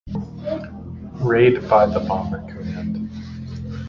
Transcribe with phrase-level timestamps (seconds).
[1.21, 3.07] Raid by the Bomber Command.